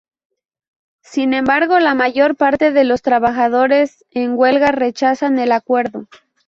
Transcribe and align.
Sin 1.03 1.35
embargo, 1.35 1.77
la 1.79 1.93
mayor 1.93 2.35
parte 2.35 2.71
de 2.71 2.85
los 2.85 3.03
trabajadores 3.03 4.03
en 4.09 4.33
huelga 4.35 4.71
rechazan 4.71 5.37
el 5.37 5.51
acuerdo. 5.51 6.07